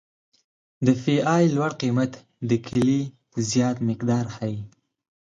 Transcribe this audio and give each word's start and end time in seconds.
د 0.85 0.87
پی 1.01 1.15
ای 1.35 1.43
لوړ 1.55 1.71
قیمت 1.81 2.11
د 2.49 2.51
کلې 2.65 2.99
زیات 3.49 3.77
مقدار 3.89 4.25
ښیي 4.35 4.57